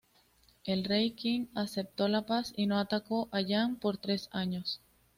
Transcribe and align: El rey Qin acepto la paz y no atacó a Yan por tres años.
El 0.65 0.83
rey 0.85 1.11
Qin 1.15 1.49
acepto 1.53 2.07
la 2.07 2.25
paz 2.25 2.51
y 2.57 2.65
no 2.65 2.79
atacó 2.79 3.29
a 3.31 3.39
Yan 3.39 3.75
por 3.75 3.99
tres 3.99 4.29
años. 4.31 4.81